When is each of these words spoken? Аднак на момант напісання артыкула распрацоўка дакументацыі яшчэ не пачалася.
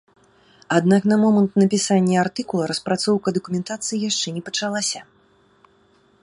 Аднак 0.77 1.03
на 1.11 1.17
момант 1.23 1.51
напісання 1.63 2.15
артыкула 2.23 2.63
распрацоўка 2.71 3.27
дакументацыі 3.37 4.03
яшчэ 4.09 4.27
не 4.39 4.45
пачалася. 4.49 4.99